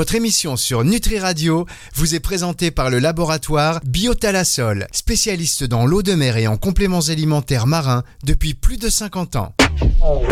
[0.00, 6.02] Votre émission sur Nutri Radio vous est présentée par le laboratoire Biotalasol, spécialiste dans l'eau
[6.02, 9.54] de mer et en compléments alimentaires marins depuis plus de 50 ans.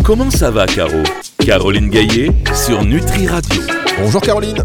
[0.04, 1.02] Comment ça va, Caro?
[1.44, 3.62] Caroline Gaillet sur Nutri Radio.
[4.00, 4.64] Bonjour Caroline.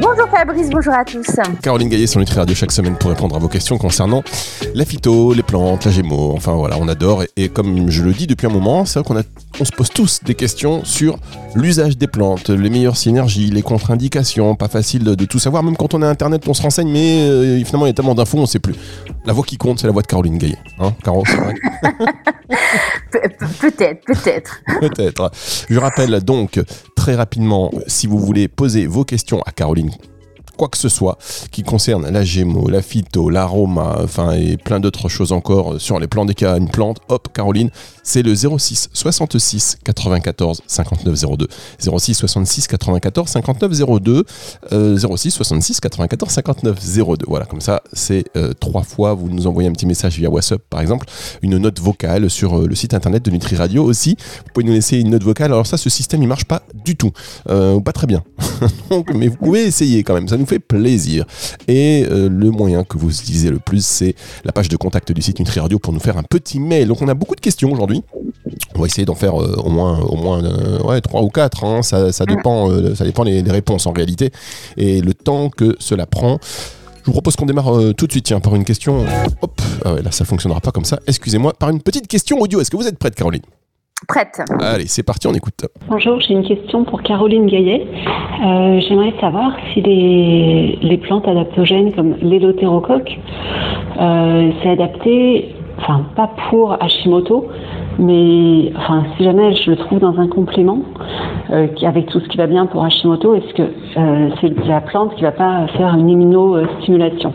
[0.00, 1.26] Bonjour Fabrice, bonjour à tous.
[1.62, 4.22] Caroline Gaillet sur Nutri Radio chaque semaine pour répondre à vos questions concernant
[4.74, 6.32] la phyto, les plantes, la gémeaux.
[6.34, 7.24] Enfin voilà, on adore.
[7.36, 10.20] Et, comme je le dis depuis un moment, c'est vrai qu'on on se pose tous
[10.24, 11.18] des questions sur
[11.54, 14.54] l'usage des plantes, les meilleures synergies, les contre-indications.
[14.54, 17.64] Pas facile de, tout savoir, même quand on a internet, on se renseigne, mais euh,
[17.64, 18.74] finalement il y a tellement d'infos, on ne sait plus.
[19.24, 20.58] La voix qui compte, c'est la voix de Caroline Gaillet.
[20.78, 21.54] Hein, Caro, c'est vrai
[23.60, 24.60] Peut-être, peut-être.
[24.80, 25.30] Peut-être.
[25.68, 26.60] Je rappelle donc
[26.96, 29.90] très rapidement, si vous voulez poser vos questions à Caroline
[30.56, 31.18] quoi que ce soit
[31.50, 36.06] qui concerne la gémo, la phyto, l'aroma, enfin et plein d'autres choses encore sur les
[36.06, 37.70] plans des cas, une plante, hop, Caroline,
[38.02, 41.48] c'est le 06 66 94 59 02.
[41.98, 44.24] 06 66 94 59 02.
[44.70, 46.78] 06 66 94 59
[47.18, 47.24] 02.
[47.28, 49.14] Voilà, comme ça, c'est euh, trois fois.
[49.14, 51.06] Vous nous envoyez un petit message via WhatsApp, par exemple,
[51.42, 54.16] une note vocale sur euh, le site internet de Nutri Radio aussi.
[54.18, 55.52] Vous pouvez nous laisser une note vocale.
[55.52, 57.12] Alors ça, ce système, il marche pas du tout,
[57.48, 58.22] euh, pas très bien.
[59.14, 60.28] mais vous pouvez essayer quand même.
[60.42, 61.24] Nous fait plaisir.
[61.68, 65.38] Et le moyen que vous utilisez le plus, c'est la page de contact du site
[65.38, 66.88] Nutri Radio pour nous faire un petit mail.
[66.88, 68.02] Donc on a beaucoup de questions aujourd'hui
[68.74, 71.64] on va essayer d'en faire euh, au moins, au moins euh, ouais, 3 ou 4.
[71.64, 71.82] Hein.
[71.82, 74.30] Ça, dépend, euh, ça dépend des, réponses en réalité.
[74.76, 76.38] Et le temps que cela prend.
[77.02, 79.04] Je vous propose qu'on démarre tout de suite tiens, par une question.
[79.40, 81.00] Hop, ah là ça fonctionnera pas comme ça.
[81.08, 82.60] Excusez-moi, par une petite question audio.
[82.60, 83.42] Est-ce que vous êtes prête, Caroline?
[84.08, 84.42] Prête.
[84.60, 85.66] Allez, c'est parti, on écoute.
[85.88, 87.86] Bonjour, j'ai une question pour Caroline Gaillet.
[88.40, 93.18] J'aimerais savoir si les, plantes adaptogènes comme l'élothérocoque,
[93.96, 97.48] c'est adapté, enfin pas pour Hashimoto,
[97.98, 100.80] mais enfin, si jamais je le trouve dans un complément,
[101.50, 105.14] euh, avec tout ce qui va bien pour Hashimoto, est-ce que euh, c'est la plante
[105.16, 107.32] qui ne va pas faire une immunostimulation?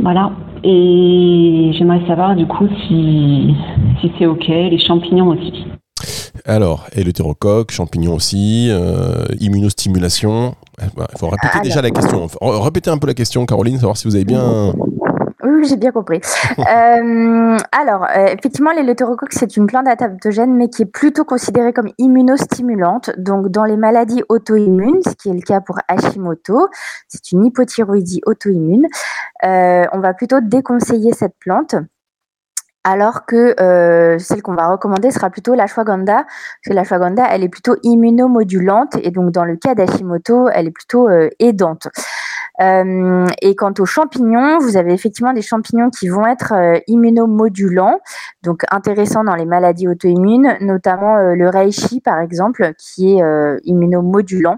[0.00, 0.30] Voilà.
[0.62, 3.54] Et j'aimerais savoir du coup si,
[4.00, 5.64] si c'est OK, les champignons aussi.
[6.44, 10.54] Alors, et le thérocoque, champignons aussi, euh, immunostimulation.
[10.82, 12.26] Il bah, faut répéter déjà la question.
[12.40, 14.72] Répétez un peu la question, Caroline, savoir si vous avez bien
[15.68, 16.20] j'ai bien compris.
[16.58, 21.90] euh, alors, euh, effectivement, l'éleutérocoque, c'est une plante adaptogène, mais qui est plutôt considérée comme
[21.98, 23.10] immunostimulante.
[23.18, 26.68] Donc, dans les maladies auto-immunes, ce qui est le cas pour Hashimoto,
[27.08, 28.86] c'est une hypothyroïdie auto-immune,
[29.44, 31.74] euh, on va plutôt déconseiller cette plante
[32.84, 36.28] alors que euh, celle qu'on va recommander sera plutôt l'ashwagandha, parce
[36.66, 41.08] que l'ashwagandha, elle est plutôt immunomodulante, et donc dans le cas d'Hashimoto, elle est plutôt
[41.08, 41.88] euh, aidante.
[42.60, 48.00] Euh, et quant aux champignons, vous avez effectivement des champignons qui vont être euh, immunomodulants,
[48.42, 53.22] donc intéressants dans les maladies auto-immunes, notamment euh, le reishi par exemple, qui est
[53.64, 54.56] immunomodulant.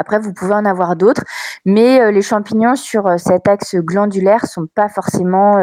[0.00, 1.24] Après, vous pouvez en avoir d'autres,
[1.64, 5.54] mais les champignons sur cet axe glandulaire sont pas forcément,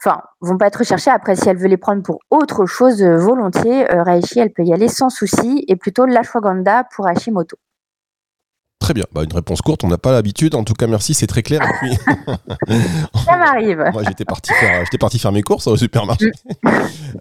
[0.00, 1.10] enfin, vont pas être recherchés.
[1.12, 4.88] Après, si elle veut les prendre pour autre chose volontiers, reishi, elle peut y aller
[4.88, 7.56] sans souci, et plutôt l'ashwagandha pour Hashimoto.
[8.84, 9.06] Très bien.
[9.14, 10.54] Bah, une réponse courte, on n'a pas l'habitude.
[10.54, 11.62] En tout cas, merci, c'est très clair.
[13.24, 13.82] Ça m'arrive.
[13.94, 16.30] Moi, j'étais parti, faire, parti faire mes courses au supermarché.
[16.62, 16.68] Mm.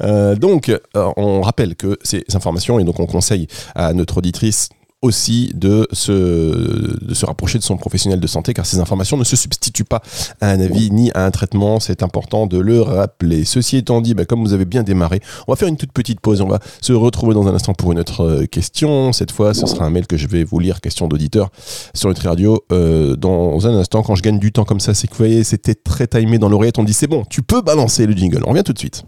[0.01, 0.79] Euh, donc, euh,
[1.15, 4.67] on rappelle que ces informations, et donc on conseille à notre auditrice
[5.03, 9.23] aussi de se, de se rapprocher de son professionnel de santé car ces informations ne
[9.23, 10.01] se substituent pas
[10.41, 11.79] à un avis ni à un traitement.
[11.79, 13.45] C'est important de le rappeler.
[13.45, 16.21] Ceci étant dit, bah, comme vous avez bien démarré, on va faire une toute petite
[16.21, 16.41] pause.
[16.41, 19.11] On va se retrouver dans un instant pour une autre euh, question.
[19.13, 21.49] Cette fois, ce sera un mail que je vais vous lire, question d'auditeur
[21.93, 22.63] sur Nutri Radio.
[22.71, 25.43] Euh, dans un instant, quand je gagne du temps comme ça, c'est que vous voyez,
[25.43, 26.79] c'était très timé dans l'oreillette.
[26.79, 28.41] On dit c'est bon, tu peux balancer le jingle.
[28.45, 29.03] On revient tout de suite.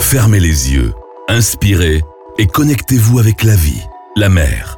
[0.00, 0.92] Fermez les yeux,
[1.28, 2.02] inspirez
[2.38, 3.82] et connectez-vous avec la vie,
[4.16, 4.77] la mer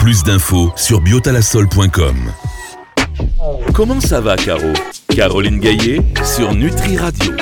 [0.00, 2.16] Plus d'infos sur biotalasol.com.
[3.74, 4.72] Comment ça va, Caro?
[5.14, 7.32] Caroline Gaillet sur Nutri Radio.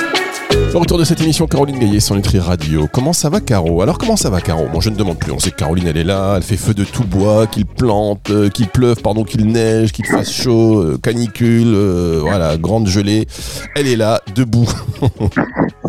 [0.50, 2.88] Le retour de cette émission, Caroline Gaillet sur Nutri Radio.
[2.92, 3.80] Comment ça va, Caro?
[3.80, 4.66] Alors, comment ça va, Caro?
[4.72, 5.30] Bon, je ne demande plus.
[5.30, 8.28] On sait que Caroline, elle est là, elle fait feu de tout bois, qu'il plante,
[8.30, 13.28] euh, qu'il pleuve, pardon, qu'il neige, qu'il fasse chaud, euh, canicule, euh, voilà, grande gelée.
[13.76, 14.68] Elle est là, debout.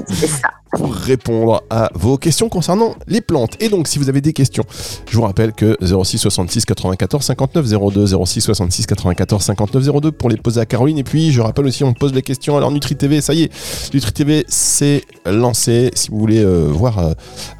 [0.08, 0.52] C'est ça.
[0.78, 3.56] Pour répondre à vos questions concernant les plantes.
[3.60, 4.64] Et donc, si vous avez des questions,
[5.10, 10.30] je vous rappelle que 06 66 94 59 02, 06 66 94 59 02 pour
[10.30, 10.98] les poser à Caroline.
[10.98, 12.58] Et puis, je rappelle aussi, on pose les questions.
[12.58, 15.92] Alors, Nutri TV, ça y est, Nutri TV, c'est lancé.
[15.96, 17.14] Si vous voulez euh, voir euh,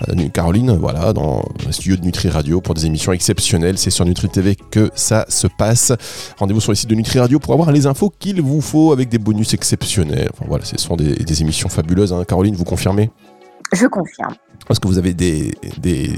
[0.10, 4.06] euh, Caroline, voilà, dans le studio de Nutri Radio pour des émissions exceptionnelles, c'est sur
[4.06, 5.92] Nutri TV que ça se passe.
[6.38, 9.10] Rendez-vous sur le site de Nutri Radio pour avoir les infos qu'il vous faut avec
[9.10, 10.30] des bonus exceptionnels.
[10.48, 12.14] Voilà, ce sont des, des émissions fabuleuses.
[12.14, 12.24] Hein.
[12.28, 13.09] Caroline, vous confirmez?
[13.74, 14.36] Je confirme.
[14.68, 16.12] Parce que vous avez des, des,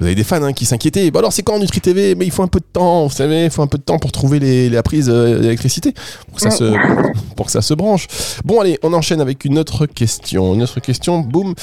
[0.00, 1.10] vous avez des fans hein, qui s'inquiétaient.
[1.10, 3.44] Bah alors c'est quand Nutri TV Mais il faut un peu de temps, vous savez,
[3.44, 5.92] il faut un peu de temps pour trouver les, la prise euh, d'électricité
[6.26, 6.72] pour, que ça se,
[7.36, 8.06] pour que ça se branche.
[8.44, 10.54] Bon allez, on enchaîne avec une autre question.
[10.54, 11.54] Une autre question, boum.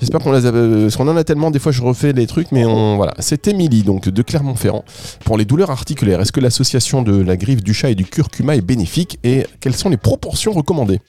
[0.00, 1.50] J'espère qu'on les a, parce qu'on en a tellement.
[1.50, 3.12] Des fois je refais les trucs, mais on voilà.
[3.18, 4.84] C'est Émilie donc de Clermont-Ferrand
[5.24, 6.20] pour les douleurs articulaires.
[6.20, 9.76] Est-ce que l'association de la griffe du chat et du curcuma est bénéfique et quelles
[9.76, 11.00] sont les proportions recommandées?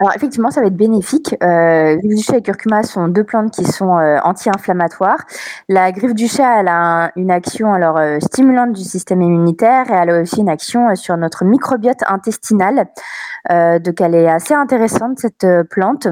[0.00, 1.34] Alors effectivement, ça va être bénéfique.
[1.42, 5.26] Euh, griffe du chat et curcuma sont deux plantes qui sont euh, anti-inflammatoires.
[5.68, 9.94] La griffe du chat, elle a une action alors euh, stimulante du système immunitaire et
[9.94, 12.86] elle a aussi une action euh, sur notre microbiote intestinal.
[13.50, 16.06] donc elle est assez intéressante cette plante.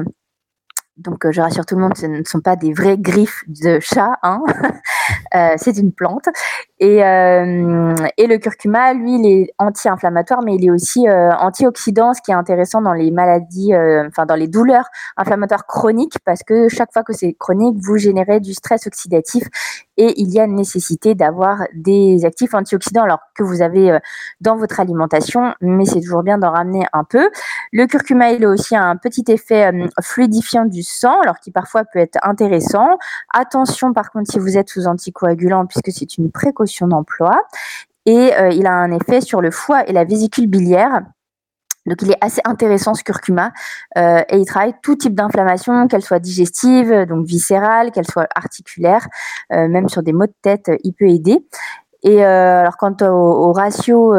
[0.97, 4.17] Donc, je rassure tout le monde, ce ne sont pas des vraies griffes de chat,
[4.23, 4.41] hein.
[5.57, 6.25] c'est une plante.
[6.79, 12.13] Et, euh, et, le curcuma, lui, il est anti-inflammatoire, mais il est aussi euh, antioxydant,
[12.13, 14.87] ce qui est intéressant dans les maladies, euh, enfin dans les douleurs
[15.17, 19.45] inflammatoires chroniques, parce que chaque fois que c'est chronique, vous générez du stress oxydatif
[19.99, 23.99] et il y a nécessité d'avoir des actifs antioxydants alors que vous avez euh,
[24.39, 27.27] dans votre alimentation, mais c'est toujours bien d'en ramener un peu.
[27.71, 29.71] Le curcuma, il a aussi un petit effet
[30.03, 32.99] fluidifiant du sang, alors qui parfois peut être intéressant.
[33.33, 37.41] Attention par contre si vous êtes sous anticoagulant, puisque c'est une précaution d'emploi.
[38.05, 41.01] Et euh, il a un effet sur le foie et la vésicule biliaire.
[41.85, 43.51] Donc il est assez intéressant ce curcuma
[43.97, 49.07] euh, et il travaille tout type d'inflammation, qu'elle soit digestive, donc viscérale, qu'elle soit articulaire,
[49.53, 51.45] euh, même sur des maux de tête, il peut aider.
[52.03, 54.13] Et alors quant au, ratio,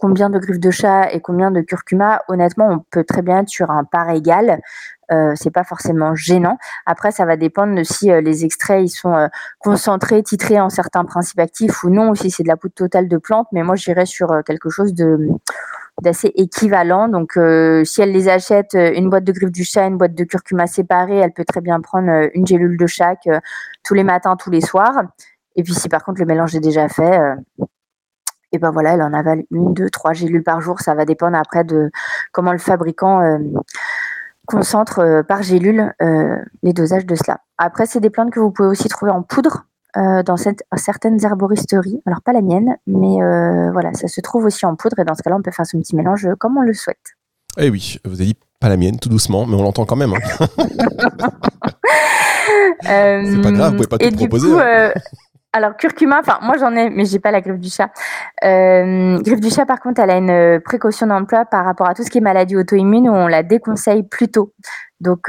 [0.00, 3.48] combien de griffes de chat et combien de curcuma, honnêtement, on peut très bien être
[3.48, 4.60] sur un par égal.
[5.12, 6.56] Euh, c'est pas forcément gênant.
[6.86, 11.40] Après, ça va dépendre de si les extraits ils sont concentrés, titrés en certains principes
[11.40, 13.48] actifs ou non, ou si c'est de la poudre totale de plante.
[13.52, 14.94] Mais moi, j'irais sur quelque chose
[16.00, 17.08] d'assez équivalent.
[17.08, 20.14] Donc, euh, si elle les achète euh, une boîte de griffe du chat, une boîte
[20.14, 23.28] de curcuma séparée, elle peut très bien prendre euh, une gélule de chaque
[23.84, 25.02] tous les matins, tous les soirs.
[25.56, 27.18] Et puis, si par contre le mélange est déjà fait,
[28.52, 30.80] et ben voilà, elle en avale une, deux, trois gélules par jour.
[30.80, 31.90] Ça va dépendre après de
[32.32, 33.38] comment le fabricant
[34.46, 35.94] concentre par gélule
[36.62, 37.40] les dosages de cela.
[37.58, 39.66] Après, c'est des plantes que vous pouvez aussi trouver en poudre.
[39.96, 42.00] Euh, dans certaines herboristeries.
[42.06, 45.16] Alors pas la mienne, mais euh, voilà, ça se trouve aussi en poudre et dans
[45.16, 47.16] ce cas-là, on peut faire ce petit mélange comme on le souhaite.
[47.58, 50.12] Eh oui, vous avez dit pas la mienne, tout doucement, mais on l'entend quand même.
[50.12, 50.46] Hein.
[52.82, 54.48] C'est pas grave, vous pouvez pas tout proposer.
[54.60, 54.92] Hein.
[55.54, 57.90] Euh, alors curcuma, enfin moi j'en ai, mais j'ai pas la griffe du chat.
[58.42, 62.10] griffe du chat, par contre, elle a une précaution d'emploi par rapport à tout ce
[62.10, 64.52] qui est maladie auto-immune où on la déconseille plutôt.
[65.00, 65.28] Donc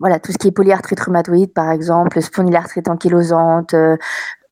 [0.00, 3.96] voilà, tout ce qui est polyarthrite rhumatoïde, par exemple, spondylarthrite ankylosante, euh,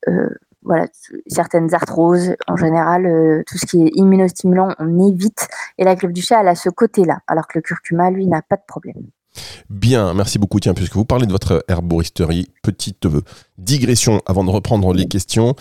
[0.07, 0.29] euh,
[0.61, 0.85] voilà,
[1.27, 5.47] certaines arthroses, en général, euh, tout ce qui est immunostimulant, on évite.
[5.79, 8.43] Et la griffe du chat, elle a ce côté-là, alors que le curcuma, lui, n'a
[8.43, 9.07] pas de problème.
[9.69, 10.59] Bien, merci beaucoup.
[10.59, 13.07] Tiens, puisque vous parlez de votre herboristerie, petite
[13.57, 15.55] digression avant de reprendre les questions.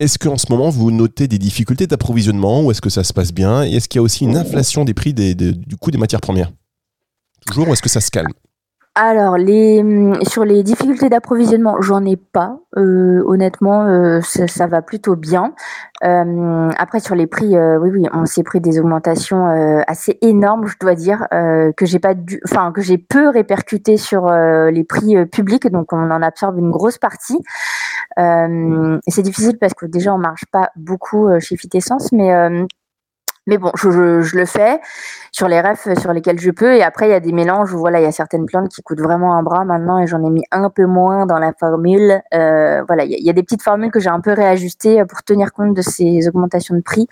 [0.00, 3.32] Est-ce qu'en ce moment, vous notez des difficultés d'approvisionnement ou est-ce que ça se passe
[3.32, 3.64] bien?
[3.64, 6.50] Et est-ce qu'il y a aussi une inflation des prix du coût des matières premières?
[7.46, 8.32] Toujours ou est-ce que ça se calme?
[8.94, 12.58] Alors, les, mmh, sur les difficultés d'approvisionnement, j'en ai pas.
[12.76, 15.54] Euh, honnêtement, euh, ça, va plutôt bien.
[16.04, 19.46] Euh, après, sur les prix, oui, oui, on s'est pris des augmentations
[19.86, 24.84] assez énormes, je dois dire, que j'ai pas enfin que j'ai peu répercuté sur les
[24.84, 27.38] prix publics, donc on en absorbe une grosse partie.
[28.16, 31.70] c'est difficile parce que déjà on marche pas beaucoup chez Fit
[32.12, 32.66] mais
[33.46, 34.80] mais bon, je, le fais
[35.32, 36.76] sur les refs sur lesquels je peux.
[36.76, 38.82] Et après, il y a des mélanges où voilà, il y a certaines plantes qui
[38.82, 42.22] coûtent vraiment un bras maintenant et j'en ai mis un peu moins dans la formule.
[42.34, 45.52] Euh, voilà, il y, a des petites formules que j'ai un peu réajustées pour tenir
[45.52, 47.08] compte de ces augmentations de prix.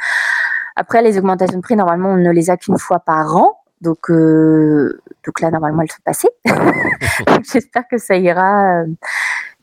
[0.76, 3.56] Après, les augmentations de prix, normalement, on ne les a qu'une fois par an.
[3.80, 6.30] Donc, euh, donc là, normalement, elles sont passées.
[7.52, 8.82] J'espère que ça ira.
[8.82, 8.86] Euh,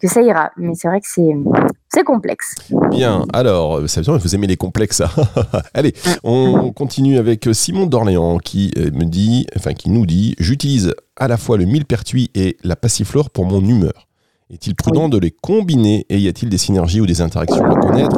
[0.02, 0.52] que ça ira.
[0.58, 1.34] Mais c'est vrai que c'est,
[1.98, 2.54] c'est complexe.
[2.92, 5.01] Bien, alors, ça veut vous aimez les complexes.
[5.74, 10.94] Allez, on continue avec Simon d'Orléans qui euh, me dit, enfin qui nous dit, j'utilise
[11.16, 14.08] à la fois le millepertuis et la passiflore pour mon humeur.
[14.51, 18.18] Est-il prudent de les combiner et y a-t-il des synergies ou des interactions à connaître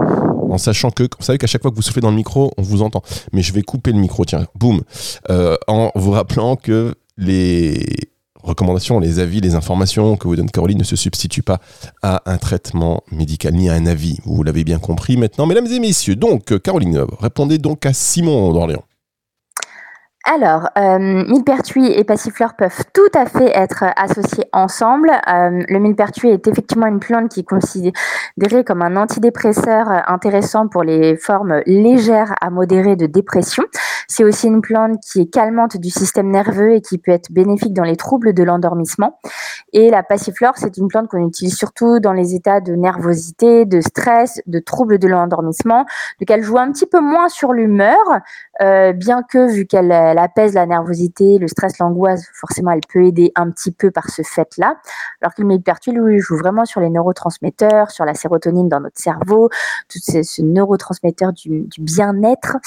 [0.52, 2.64] en sachant que, vous savez qu'à chaque fois que vous soufflez dans le micro, on
[2.64, 3.04] vous entend.
[3.34, 4.82] Mais je vais couper le micro, tiens, boum.
[5.30, 8.09] Euh, en vous rappelant que les
[8.44, 11.60] recommandations, les avis, les informations que vous donne Caroline ne se substituent pas
[12.02, 14.20] à un traitement médical ni à un avis.
[14.26, 16.16] Vous l'avez bien compris maintenant, mesdames et messieurs.
[16.16, 18.84] Donc, Caroline, répondez donc à Simon d'Orléans.
[20.26, 25.10] Alors, euh, millepertuis et passiflore peuvent tout à fait être associés ensemble.
[25.10, 30.84] Euh, le millepertuis est effectivement une plante qui est considérée comme un antidépresseur intéressant pour
[30.84, 33.64] les formes légères à modérées de dépression.
[34.08, 37.74] C'est aussi une plante qui est calmante du système nerveux et qui peut être bénéfique
[37.74, 39.20] dans les troubles de l'endormissement.
[39.72, 43.82] Et la passiflore, c'est une plante qu'on utilise surtout dans les états de nervosité, de
[43.82, 45.86] stress, de troubles de l'endormissement,
[46.20, 47.98] donc elle joue un petit peu moins sur l'humeur,
[48.62, 53.32] euh, bien que vu qu'elle apaise la nervosité, le stress, l'angoisse, forcément elle peut aider
[53.36, 54.76] un petit peu par ce fait-là.
[55.22, 59.00] Alors que le millepertuis, lui, joue vraiment sur les neurotransmetteurs, sur la sérotonine dans notre
[59.00, 59.50] cerveau,
[59.90, 62.58] tout ce, ce neurotransmetteur du, bien-être.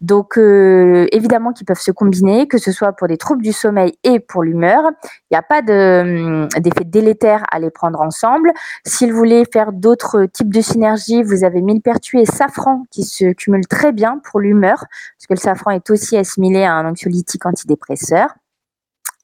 [0.00, 3.98] Donc euh, évidemment qu'ils peuvent se combiner, que ce soit pour des troubles du sommeil
[4.04, 4.82] et pour l'humeur.
[5.30, 8.52] Il n'y a pas hum, d'effet délétère à les prendre ensemble.
[8.86, 13.66] S'ils voulaient faire d'autres types de synergie, vous avez millepertuis et safran qui se cumulent
[13.66, 18.34] très bien pour l'humeur, parce que le safran est aussi assimilé à un anxiolytique antidépresseur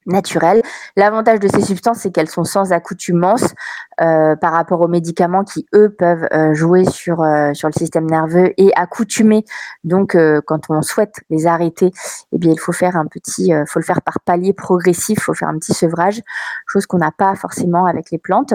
[0.06, 0.62] naturelles.
[0.96, 3.54] L'avantage de ces substances, c'est qu'elles sont sans accoutumance
[4.00, 8.06] euh, par rapport aux médicaments qui, eux, peuvent euh, jouer sur, euh, sur le système
[8.06, 9.44] nerveux et accoutumer.
[9.82, 10.16] Donc,
[10.46, 11.90] quand on souhaite les arrêter,
[12.32, 15.34] eh bien, il faut faire un petit, faut le faire par palier progressif, il faut
[15.34, 16.20] faire un petit sevrage,
[16.66, 18.54] chose qu'on n'a pas forcément avec les plantes.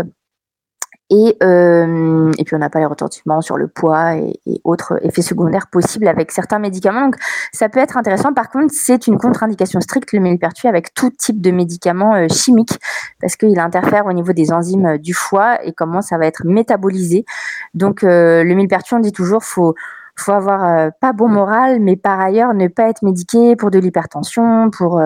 [1.10, 5.24] Et, euh, et puis on n'a pas les retentissements sur le poids et, autres effets
[5.24, 7.02] secondaires possibles avec certains médicaments.
[7.02, 7.16] Donc
[7.52, 8.34] ça peut être intéressant.
[8.34, 12.80] Par contre, c'est une contre-indication stricte le millepertuis avec tout type de médicaments euh, chimiques
[13.22, 16.44] parce qu'il interfère au niveau des enzymes euh, du foie et comment ça va être
[16.46, 17.26] métabolisé.
[17.74, 19.76] Donc euh, le millepertuis, on dit toujours, faut
[20.20, 23.80] faut avoir euh, pas bon moral, mais par ailleurs ne pas être médiqué pour de
[23.80, 25.02] l'hypertension, pour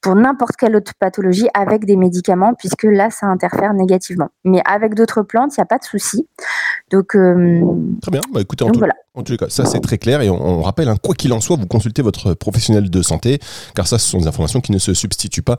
[0.00, 4.28] pour n'importe quelle autre pathologie avec des médicaments, puisque là, ça interfère négativement.
[4.44, 6.26] Mais avec d'autres plantes, il n'y a pas de souci.
[6.90, 7.60] Donc, euh,
[8.00, 8.20] très bien.
[8.32, 8.94] Bah, écoutez, en, tout, voilà.
[9.14, 10.20] en, tout, cas, ça c'est très clair.
[10.22, 13.40] Et on, on rappelle, hein, quoi qu'il en soit, vous consultez votre professionnel de santé,
[13.74, 15.58] car ça, ce sont des informations qui ne se substituent pas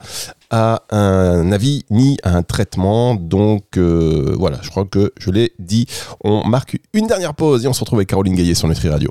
[0.50, 3.16] à un avis ni à un traitement.
[3.16, 5.86] Donc, euh, voilà, je crois que je l'ai dit.
[6.24, 9.10] On marque une dernière pause et on se retrouve avec Caroline Gaillet sur Nutri Radio.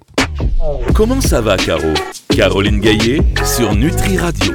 [0.94, 1.92] Comment ça va, Caro?
[2.30, 4.54] Caroline Gaillet sur Nutri Radio.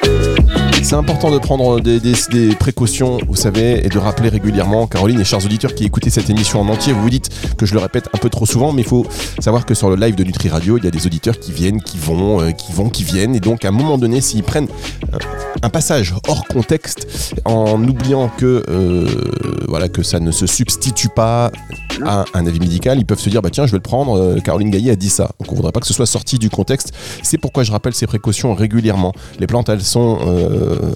[0.00, 0.57] Thank you.
[0.82, 5.44] C'est important de prendre des, précautions, vous savez, et de rappeler régulièrement, Caroline et chers
[5.44, 8.18] auditeurs qui écoutez cette émission en entier, vous vous dites que je le répète un
[8.18, 9.06] peu trop souvent, mais il faut
[9.38, 11.82] savoir que sur le live de Nutri Radio, il y a des auditeurs qui viennent,
[11.82, 14.68] qui vont, euh, qui vont, qui viennent, et donc à un moment donné, s'ils prennent
[15.62, 17.06] un passage hors contexte,
[17.44, 19.06] en oubliant que, euh,
[19.68, 21.50] voilà, que ça ne se substitue pas
[22.06, 24.40] à un avis médical, ils peuvent se dire, bah tiens, je vais le prendre, euh,
[24.40, 25.30] Caroline Gaillet a dit ça.
[25.40, 26.92] Donc on voudrait pas que ce soit sorti du contexte.
[27.22, 29.12] C'est pourquoi je rappelle ces précautions régulièrement.
[29.40, 30.18] Les plantes, elles sont,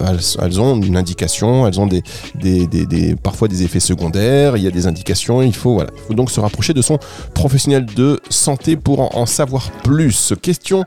[0.00, 1.88] elles, elles, ont une indication, elles ont
[3.22, 6.82] parfois des effets secondaires, il y a des indications, il faut, donc se rapprocher de
[6.82, 6.98] son
[7.34, 10.34] professionnel de santé pour en, savoir plus.
[10.42, 10.84] Question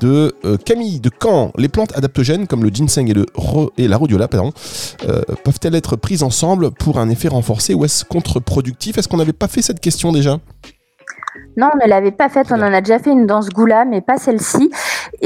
[0.00, 1.52] de euh, Camille de Caen.
[1.56, 3.26] Les plantes adaptogènes comme le ginseng et, le
[3.76, 8.98] et la rhodiola euh, peuvent-elles être prises ensemble pour un effet renforcé ou est-ce contre-productif?
[8.98, 10.38] Est-ce qu'on n'avait pas fait cette question déjà?
[11.56, 12.48] Non, on ne l'avait pas faite.
[12.50, 14.70] On en a déjà fait une dans ce goût-là, mais pas celle-ci.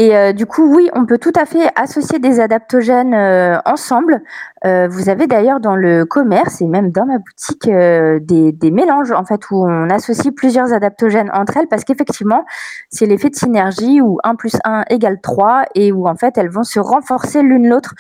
[0.01, 4.23] Et euh, du coup, oui, on peut tout à fait associer des adaptogènes euh, ensemble.
[4.65, 8.71] Euh, vous avez d'ailleurs dans le commerce et même dans ma boutique euh, des, des,
[8.71, 12.47] mélanges en fait où on associe plusieurs adaptogènes entre elles parce qu'effectivement,
[12.89, 16.49] c'est l'effet de synergie où 1 plus 1 égale 3 et où en fait elles
[16.49, 17.95] vont se renforcer l'une l'autre.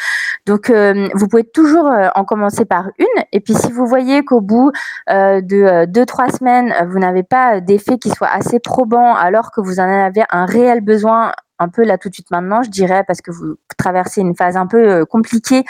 [0.47, 3.25] Donc, euh, vous pouvez toujours en commencer par une.
[3.33, 4.73] Et puis, si vous voyez qu'au bout
[5.09, 9.88] de 2-3 semaines, vous n'avez pas d'effet qui soit assez probant alors que vous en
[9.88, 13.30] avez un réel besoin un peu là tout de suite maintenant, je dirais, parce que
[13.30, 15.64] vous traversez une phase un peu compliquée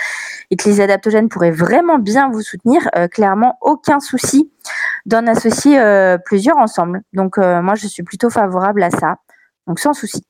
[0.50, 4.50] et que les adaptogènes pourraient vraiment bien vous soutenir, euh, clairement, aucun souci
[5.06, 7.02] d'en associer euh, plusieurs ensemble.
[7.12, 9.16] Donc, euh, moi, je suis plutôt favorable à ça.
[9.66, 10.24] Donc, sans souci.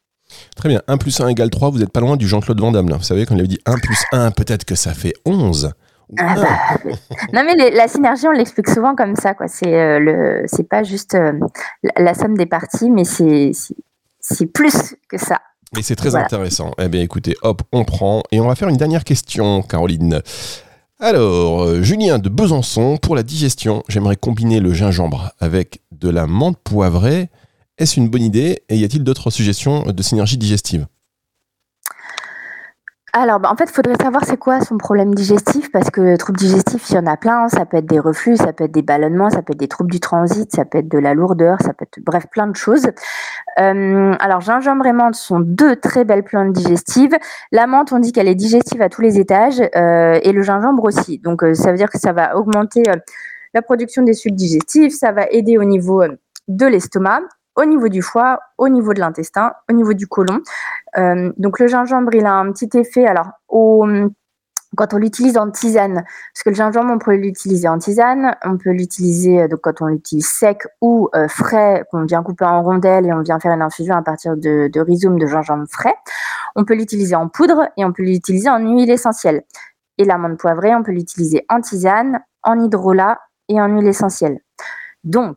[0.57, 0.83] Très bien.
[0.87, 2.89] 1 plus 1 égale 3, vous n'êtes pas loin du Jean-Claude Van Damme.
[2.89, 2.97] Là.
[2.97, 5.73] Vous savez, quand il avait dit 1 plus 1, peut-être que ça fait 11.
[6.19, 6.91] Ah bah,
[7.33, 10.69] non mais les, la synergie on l'explique souvent comme ça quoi c'est euh, le c'est
[10.69, 11.39] pas juste euh,
[11.85, 13.53] la, la, somme des parties mais c'est
[14.19, 15.41] c'est plus que ça
[15.79, 16.25] et c'est très voilà.
[16.25, 20.23] intéressant eh bien écoutez hop on prend et on va faire une dernière question Caroline
[21.03, 26.27] alors, euh, Julien de Besançon, pour la digestion, j'aimerais combiner le gingembre avec de la
[26.27, 27.31] menthe poivrée.
[27.79, 30.87] Est-ce une bonne idée Et y a-t-il d'autres suggestions de synergie digestive?
[33.13, 36.39] Alors, bah, en fait, il faudrait savoir c'est quoi son problème digestif, parce que troubles
[36.39, 37.49] digestifs, il y en a plein.
[37.49, 39.91] Ça peut être des reflux, ça peut être des ballonnements, ça peut être des troubles
[39.91, 42.87] du transit, ça peut être de la lourdeur, ça peut être, bref, plein de choses.
[43.59, 47.17] Euh, alors, gingembre et menthe sont deux très belles plantes digestives.
[47.51, 50.85] La menthe, on dit qu'elle est digestive à tous les étages, euh, et le gingembre
[50.85, 51.19] aussi.
[51.19, 52.85] Donc, euh, ça veut dire que ça va augmenter
[53.55, 56.05] la production des sucs digestifs, ça va aider au niveau
[56.47, 57.23] de l'estomac
[57.57, 60.41] au niveau du foie, au niveau de l'intestin, au niveau du côlon.
[60.99, 63.07] Euh, donc le gingembre, il a un petit effet.
[63.07, 63.31] Alors,
[64.77, 68.57] quand on l'utilise en tisane, parce que le gingembre, on peut l'utiliser en tisane, on
[68.57, 72.63] peut l'utiliser euh, donc quand on l'utilise sec ou euh, frais, qu'on vient couper en
[72.63, 75.95] rondelles et on vient faire une infusion à partir de, de rhizome de gingembre frais.
[76.55, 79.43] On peut l'utiliser en poudre et on peut l'utiliser en huile essentielle.
[79.99, 84.39] Et l'amande poivrée, on peut l'utiliser en tisane, en hydrolat et en huile essentielle.
[85.05, 85.37] Donc,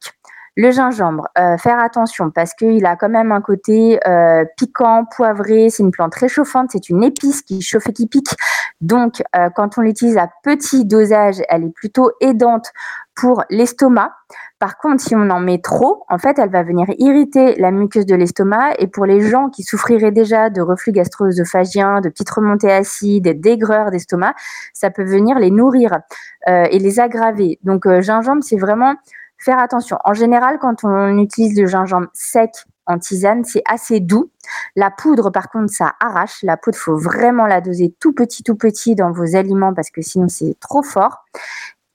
[0.55, 5.69] le gingembre, euh, faire attention parce qu'il a quand même un côté euh, piquant, poivré.
[5.69, 8.35] C'est une plante réchauffante, c'est une épice qui chauffe et qui pique.
[8.79, 12.71] Donc, euh, quand on l'utilise à petit dosage, elle est plutôt aidante
[13.15, 14.11] pour l'estomac.
[14.59, 18.05] Par contre, si on en met trop, en fait, elle va venir irriter la muqueuse
[18.05, 18.73] de l'estomac.
[18.77, 23.89] Et pour les gens qui souffriraient déjà de reflux gastro-œsophagien, de petites remontées acides, d'aigreur
[23.89, 24.35] d'estomac,
[24.73, 25.99] ça peut venir les nourrir
[26.47, 27.59] et les aggraver.
[27.63, 28.95] Donc, gingembre, c'est vraiment
[29.43, 29.97] faire attention.
[30.03, 32.51] En général, quand on utilise le gingembre sec
[32.85, 34.31] en tisane, c'est assez doux.
[34.75, 36.43] La poudre, par contre, ça arrache.
[36.43, 40.01] La poudre, faut vraiment la doser tout petit, tout petit dans vos aliments parce que
[40.01, 41.25] sinon c'est trop fort.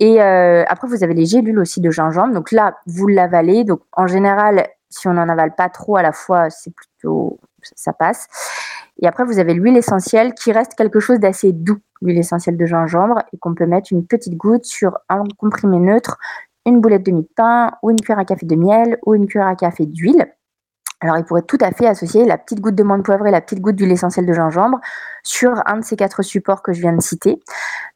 [0.01, 2.33] Et euh, après, vous avez les gélules aussi de gingembre.
[2.33, 3.65] Donc là, vous l'avalez.
[3.65, 7.93] Donc en général, si on n'en avale pas trop à la fois, c'est plutôt ça
[7.93, 8.29] passe.
[9.01, 12.67] Et après, vous avez l'huile essentielle qui reste quelque chose d'assez doux, l'huile essentielle de
[12.67, 16.19] gingembre, et qu'on peut mettre une petite goutte sur un comprimé neutre
[16.69, 19.27] une boulette de mie de pain ou une cuillère à café de miel ou une
[19.27, 20.27] cuillère à café d'huile.
[21.01, 23.61] Alors, il pourrait tout à fait associer la petite goutte de menthe poivrée, la petite
[23.61, 24.81] goutte d'huile essentielle de gingembre
[25.23, 27.41] sur un de ces quatre supports que je viens de citer.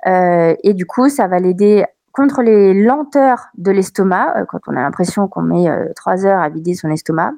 [0.07, 4.76] Euh, et du coup, ça va l'aider contre les lenteurs de l'estomac, euh, quand on
[4.76, 7.33] a l'impression qu'on met euh, trois heures à vider son estomac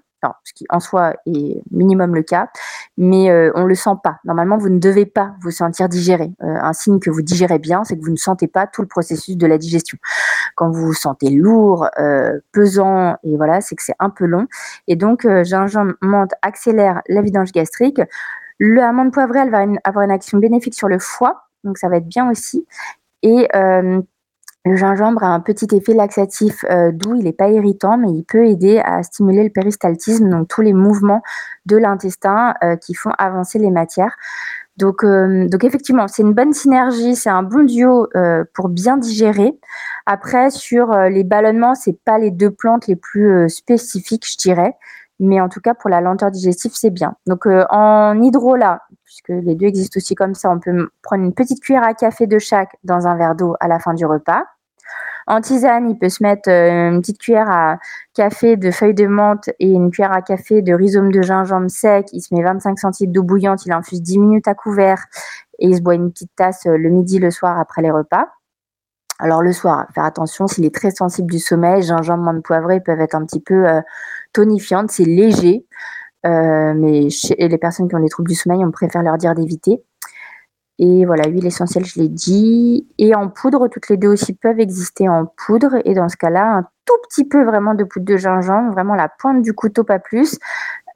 [0.45, 2.49] ce qui en soi est minimum le cas,
[2.97, 4.19] mais euh, on ne le sent pas.
[4.25, 6.31] Normalement, vous ne devez pas vous sentir digéré.
[6.43, 8.89] Euh, un signe que vous digérez bien, c'est que vous ne sentez pas tout le
[8.89, 9.99] processus de la digestion.
[10.57, 14.47] Quand vous vous sentez lourd, euh, pesant, et voilà, c'est que c'est un peu long.
[14.89, 18.01] Et donc, gingembre, menthe accélère la vidange gastrique.
[18.59, 21.97] Le amande poivrée, elle va avoir une action bénéfique sur le foie, donc ça va
[21.97, 22.67] être bien aussi.
[23.23, 23.49] Et
[24.65, 28.25] le gingembre a un petit effet laxatif euh, doux, il n'est pas irritant, mais il
[28.25, 31.23] peut aider à stimuler le péristaltisme, donc tous les mouvements
[31.67, 34.17] de l'intestin euh, qui font avancer les matières.
[34.79, 38.09] Donc, euh, donc effectivement, c'est une bonne synergie, c'est un bon duo
[38.55, 39.53] pour bien digérer.
[40.07, 44.77] Après, sur les ballonnements, c'est pas les deux plantes les plus spécifiques, je dirais,
[45.21, 47.15] mais en tout cas pour la lenteur digestive, c'est bien.
[47.27, 51.63] Donc en hydrolat, puisque les deux existent aussi comme ça, on peut prendre une petite
[51.63, 54.43] cuillère à café de chaque dans un verre d'eau à la fin du repas.
[55.27, 57.79] En tisane, il peut se mettre euh, une petite cuillère à
[58.13, 62.09] café de feuilles de menthe et une cuillère à café de rhizome de gingembre sec.
[62.13, 65.07] Il se met 25 centilitres d'eau bouillante, il infuse 10 minutes à couvert
[65.59, 68.29] et il se boit une petite tasse euh, le midi, le soir après les repas.
[69.19, 73.01] Alors le soir, faire attention, s'il est très sensible du sommeil, gingembre, menthe poivrée peuvent
[73.01, 73.81] être un petit peu euh,
[74.33, 75.65] tonifiantes, c'est léger.
[76.25, 79.83] mais chez les personnes qui ont des troubles du sommeil, on préfère leur dire d'éviter.
[80.79, 82.89] Et voilà, huile essentielle, je l'ai dit.
[82.99, 85.77] Et en poudre, toutes les deux aussi peuvent exister en poudre.
[85.85, 89.09] Et dans ce cas-là, un tout petit peu vraiment de poudre de gingembre, vraiment la
[89.09, 90.39] pointe du couteau, pas plus.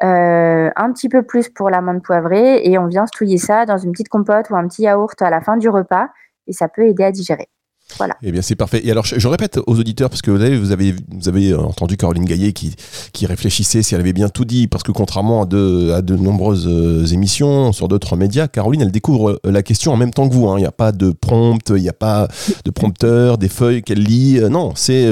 [0.03, 2.61] Euh, un petit peu plus pour l'amande poivrée.
[2.65, 5.41] Et on vient touiller ça dans une petite compote ou un petit yaourt à la
[5.41, 6.09] fin du repas.
[6.49, 7.49] Et ça peut aider à digérer.
[7.97, 8.17] Voilà.
[8.23, 8.81] Eh bien, c'est parfait.
[8.85, 11.97] Et alors, je, répète aux auditeurs, parce que vous avez, vous avez, vous avez entendu
[11.97, 12.75] Caroline Gaillet qui,
[13.13, 16.17] qui réfléchissait si elle avait bien tout dit, parce que contrairement à de, à de
[16.17, 20.29] nombreuses euh, émissions sur d'autres médias, Caroline, elle découvre euh, la question en même temps
[20.29, 20.49] que vous.
[20.49, 20.59] Hein.
[20.59, 22.29] Il n'y a pas de prompt, il n'y a pas
[22.65, 24.39] de prompteur, des feuilles qu'elle lit.
[24.39, 25.09] Euh, non, c'est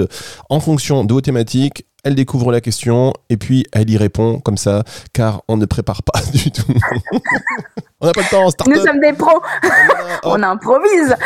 [0.51, 4.57] en fonction de vos thématiques, elle découvre la question et puis elle y répond comme
[4.57, 6.63] ça, car on ne prépare pas du tout.
[8.01, 9.43] on n'a pas le temps, start Nous sommes des pros,
[10.23, 11.17] on improvise.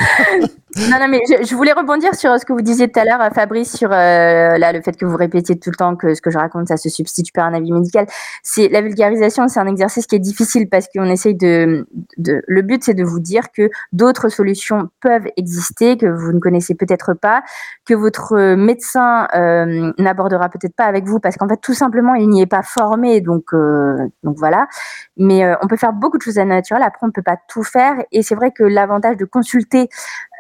[0.77, 3.77] Non, non, mais je, voulais rebondir sur ce que vous disiez tout à l'heure, Fabrice,
[3.77, 6.39] sur euh, là, le fait que vous répétiez tout le temps que ce que je
[6.39, 8.07] raconte, ça se substitue pas à un avis médical.
[8.45, 12.63] C'est la vulgarisation, c'est un exercice qui est difficile parce qu'on essaye de, de, Le
[12.63, 17.15] but, c'est de vous dire que d'autres solutions peuvent exister, que vous ne connaissez peut-être
[17.15, 17.43] pas,
[17.85, 22.29] que votre médecin euh, n'abordera peut-être pas avec vous parce qu'en fait, tout simplement, il
[22.29, 23.21] n'y est pas formé.
[23.21, 24.69] Donc, euh, donc voilà.
[25.17, 26.85] Mais on peut faire beaucoup de choses à naturel.
[26.85, 27.97] Après, on peut pas tout faire.
[28.13, 29.89] Et c'est vrai que l'avantage de consulter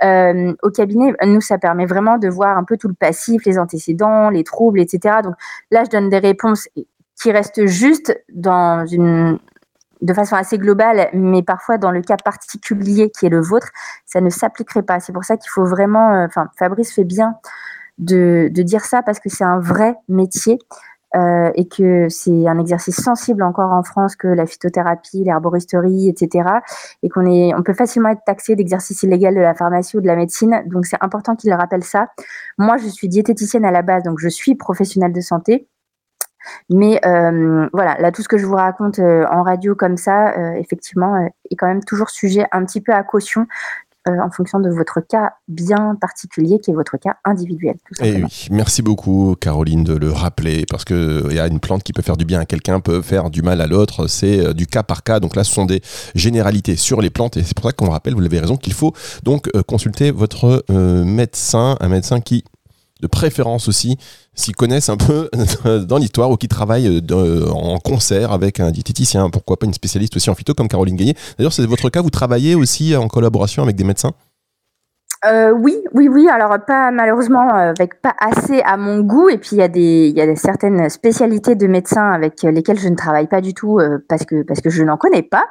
[0.03, 3.59] euh, au cabinet, nous, ça permet vraiment de voir un peu tout le passif, les
[3.59, 5.17] antécédents, les troubles, etc.
[5.23, 5.35] Donc
[5.71, 6.69] là, je donne des réponses
[7.21, 9.39] qui restent juste dans une
[10.01, 13.69] de façon assez globale, mais parfois dans le cas particulier qui est le vôtre,
[14.07, 14.99] ça ne s'appliquerait pas.
[14.99, 17.35] C'est pour ça qu'il faut vraiment, enfin, Fabrice fait bien
[17.99, 20.59] de dire ça parce que c'est un vrai métier.
[21.17, 26.49] Euh, et que c'est un exercice sensible encore en France que la phytothérapie, l'herboristerie, etc.
[27.03, 30.07] Et qu'on est, on peut facilement être taxé d'exercice illégal de la pharmacie ou de
[30.07, 30.63] la médecine.
[30.67, 32.09] Donc c'est important qu'il rappelle ça.
[32.59, 35.67] Moi, je suis diététicienne à la base, donc je suis professionnelle de santé.
[36.71, 40.33] Mais euh, voilà, là, tout ce que je vous raconte euh, en radio comme ça,
[40.57, 41.17] effectivement,
[41.51, 43.47] est quand même toujours sujet un petit peu à caution
[44.09, 47.77] euh, en fonction de votre cas bien particulier, qui est votre cas individuel.
[47.87, 51.83] Tout Et oui, merci beaucoup Caroline de le rappeler, parce qu'il y a une plante
[51.83, 54.53] qui peut faire du bien à quelqu'un, peut faire du mal à l'autre, c'est euh,
[54.55, 55.83] du cas par cas, donc là ce sont des
[56.15, 58.95] généralités sur les plantes, et c'est pour ça qu'on rappelle, vous l'avez raison, qu'il faut
[59.23, 62.45] donc euh, consulter votre médecin, un médecin qui
[63.01, 63.97] de préférence aussi,
[64.35, 65.31] s'y connaissent un peu
[65.87, 70.31] dans l'histoire ou qui travaillent en concert avec un diététicien, pourquoi pas une spécialiste aussi
[70.31, 71.15] en phyto comme Caroline Gaillet.
[71.39, 74.13] D'ailleurs, c'est votre cas, vous travaillez aussi en collaboration avec des médecins?
[75.27, 76.29] Euh, oui, oui, oui.
[76.31, 79.29] Alors pas malheureusement euh, avec pas assez à mon goût.
[79.29, 82.79] Et puis il y a des il y a certaines spécialités de médecins avec lesquelles
[82.79, 85.45] je ne travaille pas du tout euh, parce que parce que je n'en connais pas.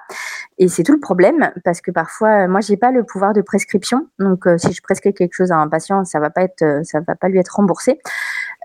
[0.58, 4.08] Et c'est tout le problème parce que parfois moi j'ai pas le pouvoir de prescription.
[4.18, 7.16] Donc si je prescris quelque chose à un patient, ça va pas être ça va
[7.16, 8.00] pas lui être remboursé.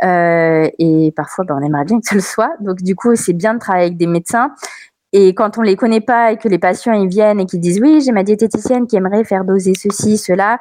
[0.02, 2.52] et parfois ben, on aimerait bien que ce le soit.
[2.60, 4.52] Donc du coup c'est bien de travailler avec des médecins
[5.16, 7.80] et quand on les connaît pas et que les patients ils viennent et qu'ils disent
[7.80, 10.58] oui, j'ai ma diététicienne qui aimerait faire doser ceci, cela,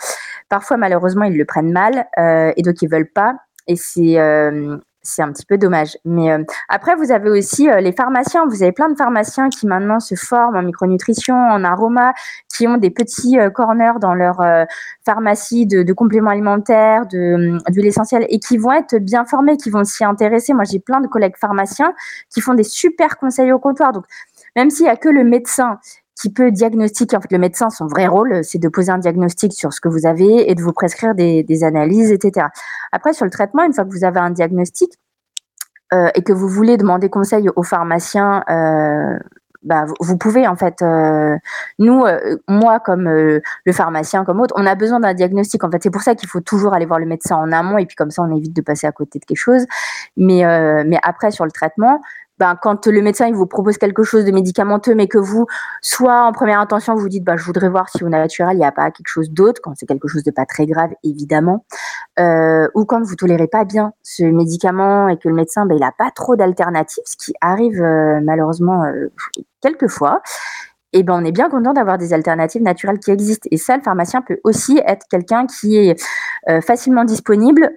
[0.47, 3.33] parfois malheureusement ils le prennent mal euh, et donc ils veulent pas.
[3.65, 5.97] Et c'est euh, c'est un petit peu dommage.
[6.05, 8.45] Mais euh, après, vous avez aussi les pharmaciens.
[8.47, 12.13] Vous avez plein de pharmaciens qui maintenant se forment en micronutrition, en aroma,
[12.55, 14.41] qui ont des petits corners dans leur
[15.05, 19.69] pharmacie de, de, compléments alimentaires, de d'huile essentielle, et qui vont être bien formés, qui
[19.69, 20.53] vont s'y intéresser.
[20.53, 21.93] Moi, j'ai plein de collègues pharmaciens
[22.29, 23.91] qui font des super conseils au comptoir.
[23.91, 24.05] Donc,
[24.55, 25.79] même s'il y a que le médecin
[26.15, 29.53] qui peut diagnostiquer, en fait, le médecin, son vrai rôle, c'est de poser un diagnostic
[29.53, 32.47] sur ce que vous avez et de vous prescrire des, analyses, etc.
[32.91, 34.91] Après, sur le traitement, une fois que vous avez un diagnostic
[35.93, 39.17] euh, et que vous voulez demander conseil au pharmacien, euh,
[39.63, 40.81] bah, vous pouvez en fait.
[40.81, 41.37] Euh,
[41.79, 45.63] nous, euh, moi comme euh, le pharmacien, comme autre, on a besoin d'un diagnostic.
[45.63, 47.85] En fait, c'est pour ça qu'il faut toujours aller voir le médecin en amont et
[47.85, 49.65] puis comme ça, on évite de passer à côté de quelque chose.
[50.17, 50.43] Mais
[51.03, 52.01] après sur le traitement,
[52.39, 55.45] ben, quand le médecin il vous propose quelque chose de médicamenteux, mais que vous,
[55.81, 58.65] soit en première intention, vous dites, bah, je voudrais voir si au naturel, il n'y
[58.65, 61.65] a pas quelque chose d'autre, quand c'est quelque chose de pas très grave, évidemment,
[62.19, 65.81] euh, ou quand vous tolérez pas bien ce médicament et que le médecin, ben, il
[65.81, 69.11] n'a pas trop d'alternatives, ce qui arrive euh, malheureusement euh,
[69.61, 70.21] quelquefois,
[70.93, 73.47] et ben on est bien content d'avoir des alternatives naturelles qui existent.
[73.51, 76.01] Et ça, le pharmacien peut aussi être quelqu'un qui est
[76.49, 77.71] euh, facilement disponible.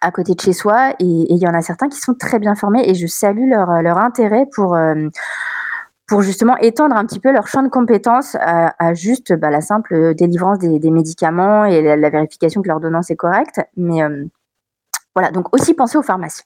[0.00, 2.54] À côté de chez soi et il y en a certains qui sont très bien
[2.54, 5.08] formés et je salue leur, leur intérêt pour, euh,
[6.06, 10.14] pour justement étendre un petit peu leur champ de compétences à, juste bah, la simple
[10.14, 13.60] délivrance des, médicaments et la, vérification que l'ordonnance est correcte.
[13.76, 14.24] Mais euh,
[15.14, 16.44] voilà, donc aussi penser aux pharmaciens.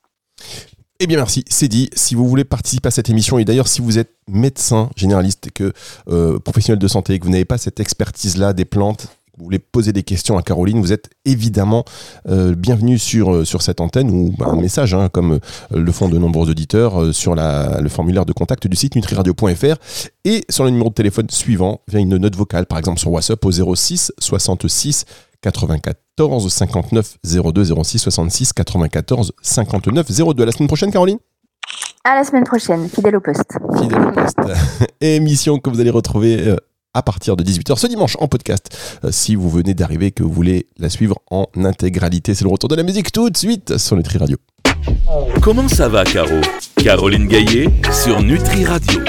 [0.98, 1.90] Eh bien merci, c'est dit.
[1.94, 5.50] Si vous voulez participer à cette émission, et d'ailleurs si vous êtes médecin généraliste et
[5.50, 5.72] que
[6.08, 9.58] euh, professionnel de santé et que vous n'avez pas cette expertise-là des plantes, vous voulez
[9.58, 11.84] poser des questions à Caroline, vous êtes évidemment
[12.28, 15.38] euh, bienvenue sur, euh, sur cette antenne ou bah, un message, hein, comme euh,
[15.78, 19.76] le font de nombreux auditeurs, euh, sur la, le formulaire de contact du site nutriradio.fr
[20.24, 23.44] et sur le numéro de téléphone suivant via une note vocale, par exemple sur WhatsApp
[23.44, 25.04] au 06 66
[25.42, 30.42] 94 59 02 06 66 94 59 02.
[30.42, 31.18] À la semaine prochaine, Caroline
[32.04, 33.52] À la semaine prochaine, fidèle au poste.
[33.78, 34.38] Fidèle au poste.
[35.02, 36.56] Émission que vous allez retrouver
[36.96, 38.76] à partir de 18h ce dimanche en podcast.
[39.04, 42.68] Euh, si vous venez d'arriver que vous voulez la suivre en intégralité, c'est le retour
[42.70, 44.38] de la musique tout de suite sur Nutri Radio.
[45.42, 46.40] Comment ça va, Caro?
[46.76, 49.00] Caroline Gaillet sur Nutri Radio.